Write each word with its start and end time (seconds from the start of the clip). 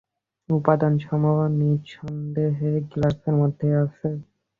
উপাদানসমূহও 0.49 1.45
নিঃসন্দেহে 1.59 2.71
গ্লাসের 2.91 3.33
মধ্যেই 3.41 3.75
আছে। 3.83 4.07